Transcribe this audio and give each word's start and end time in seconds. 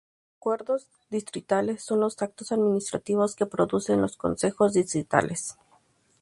Los 0.01 0.39
acuerdos 0.41 0.87
distritales 1.11 1.83
son 1.83 1.99
los 1.99 2.19
actos 2.23 2.51
administrativos 2.51 3.35
que 3.35 3.45
producen 3.45 4.01
los 4.01 4.17
concejos 4.17 4.73
distritales. 4.73 5.57